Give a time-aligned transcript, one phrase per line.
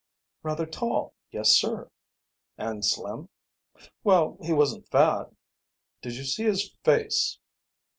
[0.41, 1.91] "Rather tall, yes, sir."
[2.57, 3.29] "And slim?"
[4.03, 5.27] "Well, he wasn't fat."
[6.01, 7.37] "Did you see his face?"